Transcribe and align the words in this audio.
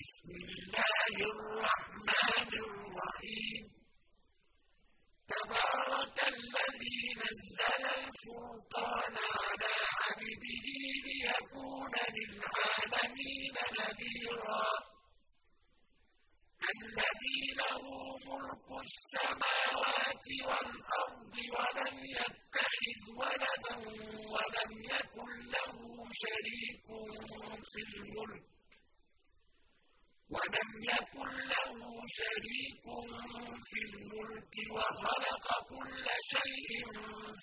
بسم 0.00 0.28
الله 0.30 1.16
الرحمن 1.20 1.49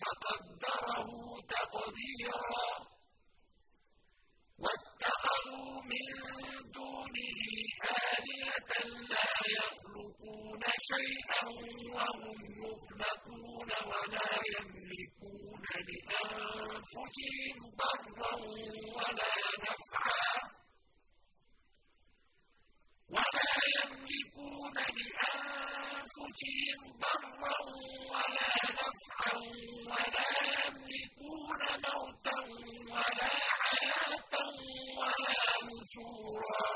فَقَدَّرَهُ 0.00 1.08
تَقْدِيرًا 1.54 2.64
وَاتَّخَذُوا 4.62 5.72
مِن 5.90 6.06
دُونِهِ 6.78 7.40
آلِهَةً 8.14 8.72
لَّا 9.12 9.32
يَخْلُقُونَ 9.58 10.62
شَيْئًا 10.92 11.44
وَهُمْ 11.96 12.38
يُخْلَقُونَ 12.64 13.70
وَلَا 13.90 14.32
يَمْلِكُونَ 14.54 15.64
لِأَنفُسِهِمْ 15.88 17.56
ضَرًّا 17.80 18.34
وَلَا 18.96 19.34
نَفْعًا 19.66 20.34
وَلَا 23.14 23.52
يَمْلِكُونَ 23.76 24.74
لِأَنفُسِهِمْ 24.98 25.85
ضَرًّا 26.16 27.56
وَلَا 28.10 28.52
نَفْعًا 28.80 29.36
وَلَا 29.90 30.30
يَمْلِكُونَ 30.60 31.60
مَوْتًا 31.86 32.38
وَلَا 32.92 33.34
حَيَاةً 33.66 34.34
وَلَا 34.98 35.42
نُشُورًا 35.68 36.68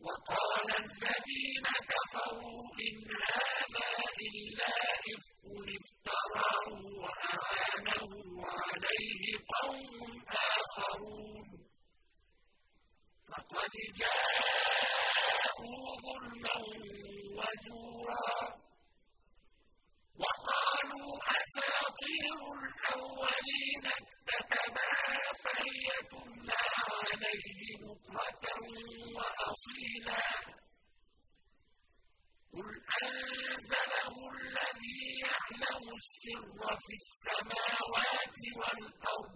وَقَالَ 0.00 0.68
الَّذِينَ 0.84 1.66
كَفَرُوا 1.92 2.62
إِنْ 2.86 2.96
هَٰذَا 3.32 3.90
إِلَّا 4.28 4.74
إِفْكٌ 5.12 5.42
افْتَرَاهُ 5.78 6.68
وَأَعَانَهُ 7.02 8.12
عَلَيْهِ 8.56 9.24
قَوْمٌ 9.54 10.10
آخَرُونَ 10.56 11.48
فَقَدْ 13.28 13.72
جَاءُوا 14.00 14.43
أَنزَلَهُ 33.04 34.14
الَّذِي 34.34 35.00
يَعْلَمُ 35.24 35.84
السِّرَّ 36.00 36.60
فِي 36.84 36.94
السَّمَاوَاتِ 37.02 38.38
وَالْأَرْضِ. 38.58 39.34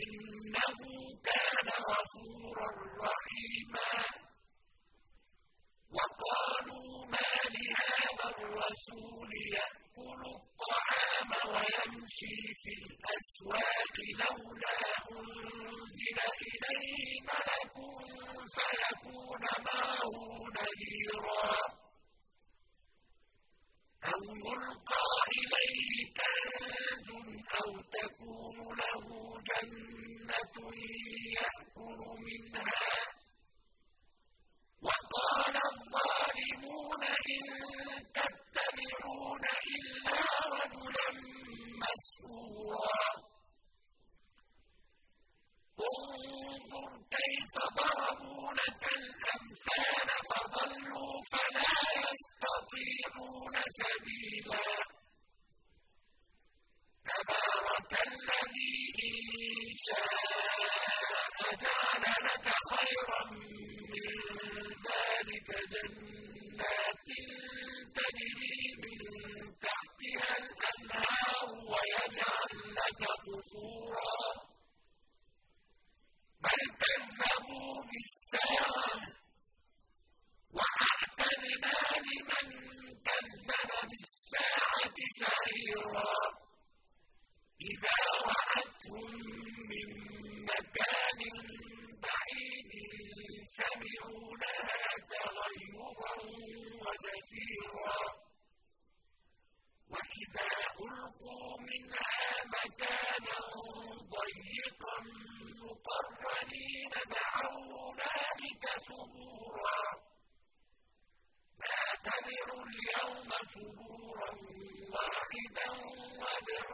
إِنَّهُ 0.00 0.80
كَانَ 1.28 1.68
غَفُورًا 1.90 2.70
رَّحِيمًا. 3.06 3.92
وَقَالُوا 5.96 7.06
مَا 7.06 7.30
لِهَٰذَا 7.54 8.28
الرَّسُولِ 8.38 9.32
يَأْكُلُ 9.56 10.20
الطَّعَامَ 10.36 11.05
وَيَمْشِي 11.56 12.36
فِي 12.62 12.72
الْأَسْوَاقِ 12.80 13.96
لَوْلَا 14.22 14.78
أُنزِلَ 15.16 16.18
إِلَيْهِ 16.50 17.20
مَلَكٌ 17.30 17.74
فَيَكُونَ 18.56 19.44
مَعَهُ 19.66 20.12
نَذِيرًا. 20.56 21.48
أَوْ 24.12 24.22
يُلْقَىٰ 24.46 25.08
إِلَيْهِ 25.40 25.92
كَنزٌ 26.18 27.08
أَوْ 27.60 27.70
تَكُونُ 27.96 28.58
لَهُ 28.80 29.06
جَنَّةٌ 29.48 30.56
يَأْكُلُ 31.38 32.00
مِنْهَا 32.26 32.75
ۚ 32.75 32.75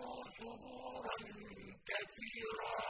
وَادْعُوا 0.00 0.22
ثُبُورًا 0.38 1.16
كَثِيرًا 1.88 2.89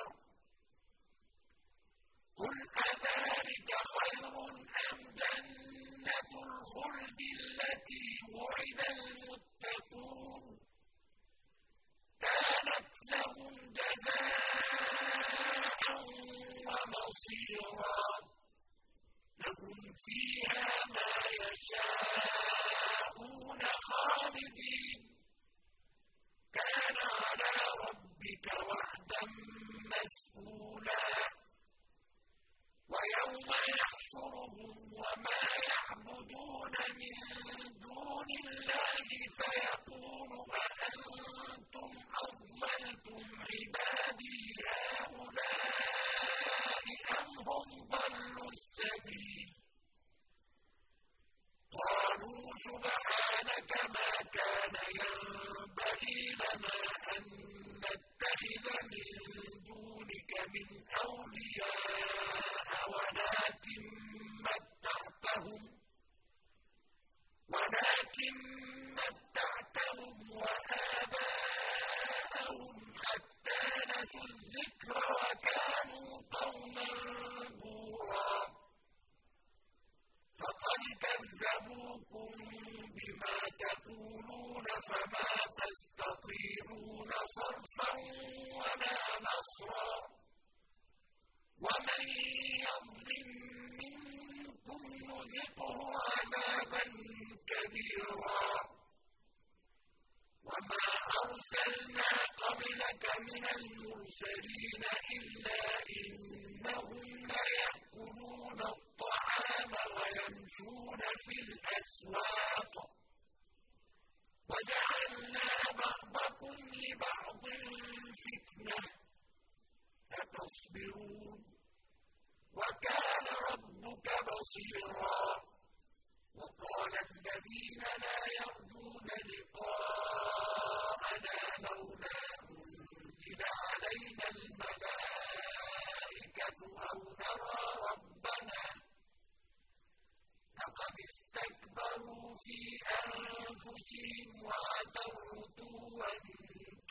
فقد 140.72 140.96
استكبروا 141.10 142.36
في 142.44 142.60
أنفسهم 143.06 144.30
وعتوا 144.44 145.16
عتوا 145.36 146.12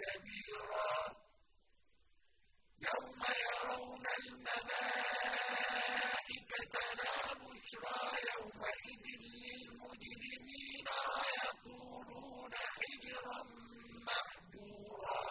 كبيرا. 0.00 0.94
يوم 2.88 3.23
يرون 3.44 4.05
الملائكة 4.21 5.65
لا 7.00 7.15
بشرى 7.43 8.00
يومئذ 8.31 9.05
للمجرمين 9.44 10.87
ويقولون 11.17 12.53
حجرا 12.55 13.41
محجورا. 14.06 15.25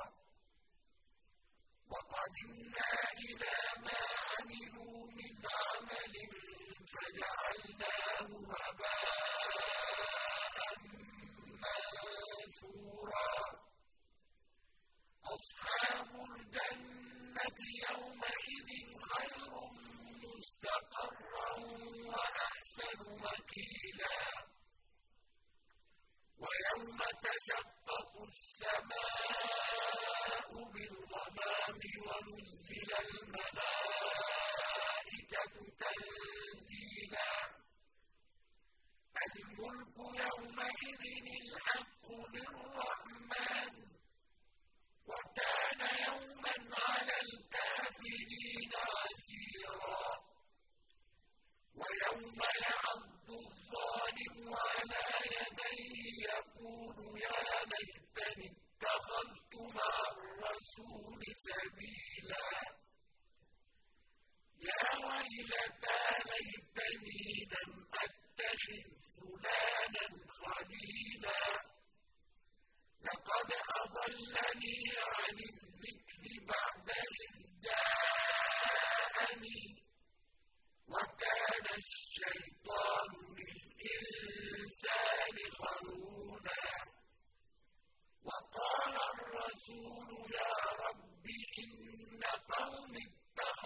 وقدمنا 1.91 2.91
إلى 3.25 3.55
ما 3.85 4.01
عملوا 4.29 4.99
من 5.17 5.35
عمل 5.57 6.15
فجعلنا 6.91 7.78
الجنة 17.47 17.67
يومئذ 17.89 18.69
خير 19.01 19.51
مستقر. 20.23 21.18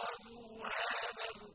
قالوا 0.03 0.65
هذا 0.65 1.52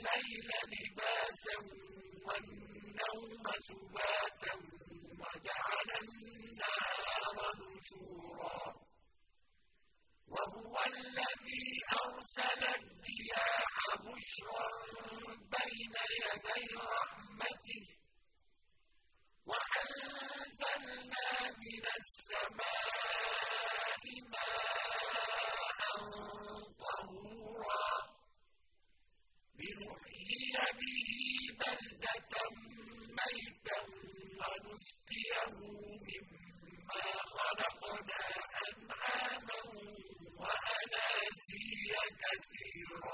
الليل 0.00 0.50
لباسا 0.72 1.56
والنوم 2.26 3.44
سباتا 3.68 4.54
وجعل 5.20 5.88
النهار 6.02 7.36
نشورا. 7.60 8.60
وهو 10.28 10.74
الذي 10.86 11.68
أرسل 12.04 12.62
الرياح 12.64 13.76
بشرا 14.04 14.68
بين 15.54 15.94
يدي 16.24 16.64
رحمته. 16.76 17.84
وأنزلنا 19.46 21.28
من 21.62 21.84
السماء 22.00 22.89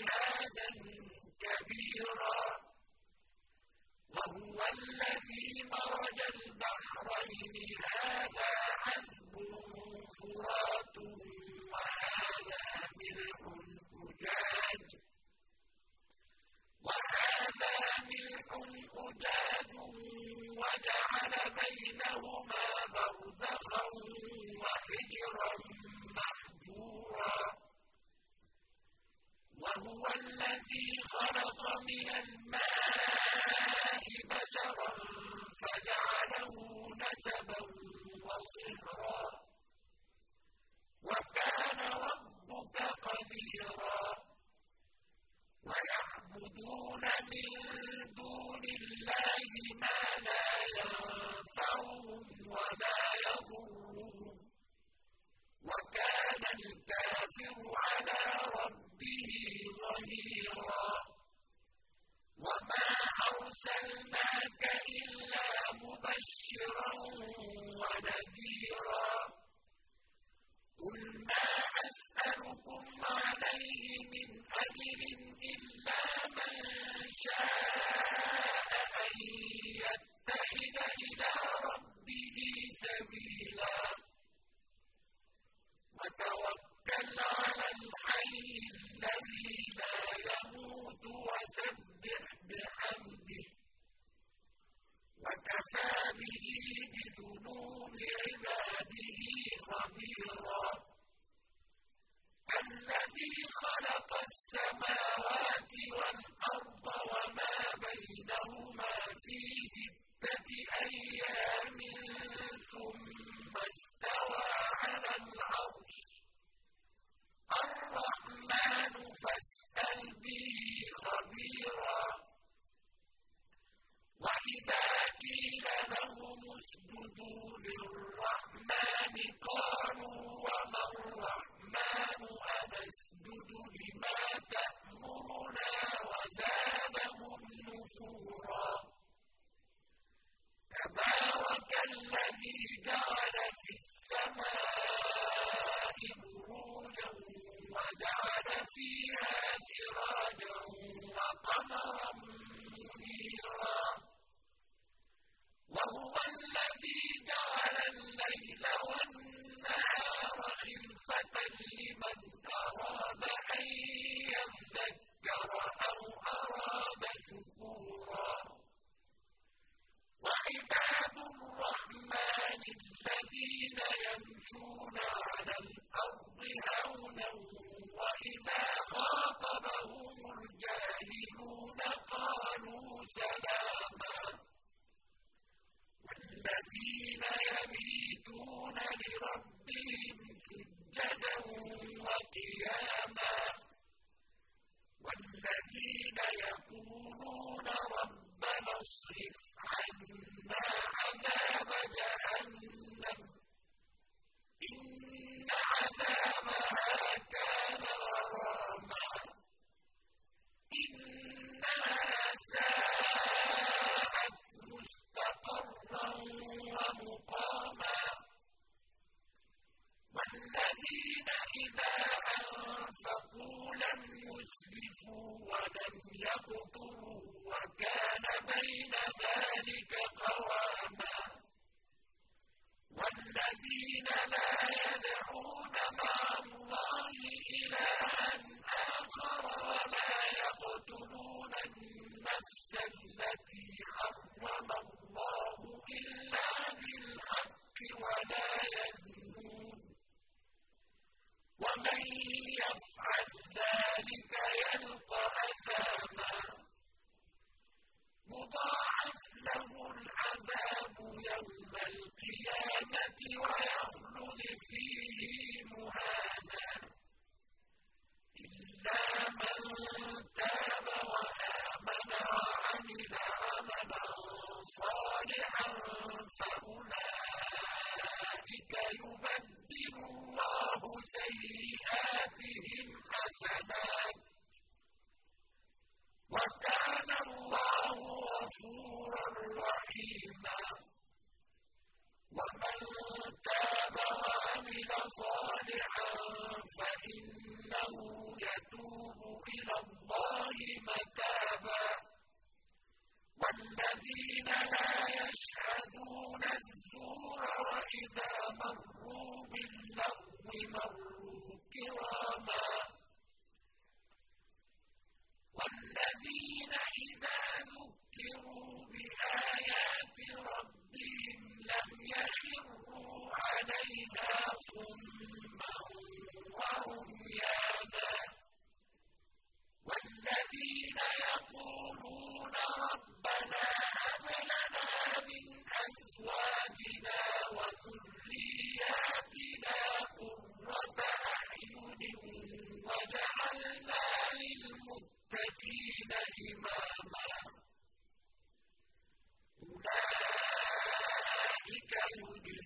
جهادا 0.00 0.68
كبيرا 1.42 2.40
وهو 4.14 4.58
الذي 4.74 5.48
مرج 5.72 6.20
البحرين 6.34 7.54
هذا 7.94 8.52
عذب 8.86 9.34
فرات 10.18 10.89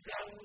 لو 0.07 0.44